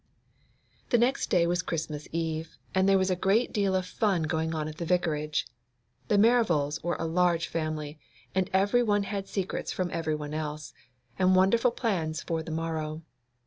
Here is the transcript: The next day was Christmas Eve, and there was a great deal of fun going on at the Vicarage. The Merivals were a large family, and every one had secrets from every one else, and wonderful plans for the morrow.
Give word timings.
The 0.89 0.97
next 0.97 1.29
day 1.29 1.45
was 1.45 1.61
Christmas 1.61 2.07
Eve, 2.11 2.57
and 2.73 2.89
there 2.89 2.97
was 2.97 3.11
a 3.11 3.15
great 3.15 3.53
deal 3.53 3.75
of 3.75 3.85
fun 3.85 4.23
going 4.23 4.55
on 4.55 4.67
at 4.67 4.77
the 4.77 4.83
Vicarage. 4.83 5.45
The 6.07 6.17
Merivals 6.17 6.81
were 6.81 6.95
a 6.95 7.05
large 7.05 7.47
family, 7.47 7.99
and 8.33 8.49
every 8.51 8.81
one 8.81 9.03
had 9.03 9.27
secrets 9.27 9.71
from 9.71 9.91
every 9.93 10.15
one 10.15 10.33
else, 10.33 10.73
and 11.19 11.35
wonderful 11.35 11.69
plans 11.69 12.23
for 12.23 12.41
the 12.41 12.49
morrow. 12.49 13.03